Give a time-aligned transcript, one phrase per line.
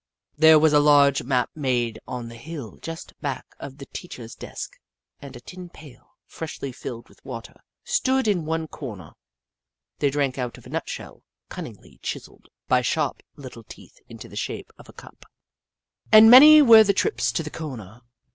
[0.35, 4.79] There was a large map made on the hill just back of the teacher's desk,
[5.19, 9.11] and a tin pail, freshly filled with water, stood in one corner.
[9.99, 14.35] They drank out of a nutshell, cunningly chis elled by sharp little teeth into the
[14.35, 15.23] shape of a cup,
[16.11, 18.01] and many were the trips to the corner.